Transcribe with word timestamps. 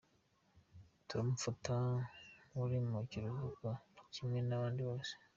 Turamufata 1.07 1.75
nk’uri 2.49 2.77
mu 2.89 2.99
kiruhuko 3.11 3.67
kimwe 4.13 4.39
n’abandi 4.47 4.81
bose. 4.89 5.13